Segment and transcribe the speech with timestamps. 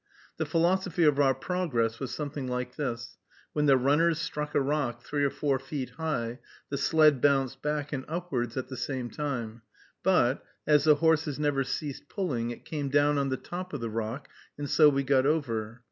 [0.37, 3.19] The philosophy of our progress was something like this:
[3.53, 6.39] when the runners struck a rock three or four feet high,
[6.71, 9.61] the sled bounced back and upwards at the same time;
[10.01, 13.91] but, as the horses never ceased pulling, it came down on the top of the
[13.91, 14.27] rock,
[14.57, 15.79] and so we got over.